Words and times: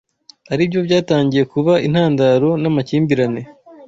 aribyo 0.53 0.79
byatangiye 0.87 1.43
kuba 1.53 1.73
intandaro 1.87 2.49
n’amakimbirane 2.61 3.41